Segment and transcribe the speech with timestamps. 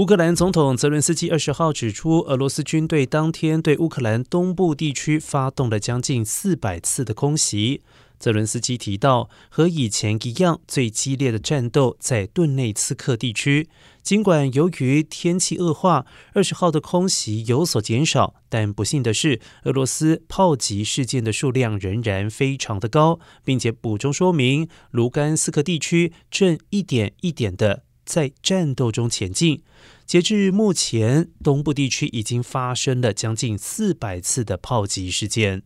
[0.00, 7.82] 乌克兰总统泽伦斯基二十号指出，俄罗斯军队当天对乌克兰东部地区发动了将近四百次的空袭。
[8.18, 13.68] 泽伦斯基提到，和以前一样，最激烈的战斗在顿内茨克地区。
[14.02, 27.82] 尽管由于天气恶化，二十号的空袭有所减少，但不幸的是，俄罗斯炮击事件的数量仍然非常的高，并且补充说明，卢甘斯克地区正一点一点的。
[28.10, 29.62] 在战斗中前进。
[30.04, 35.62] 截至目前，东部地区已经发生了将近四百次的炮击事件。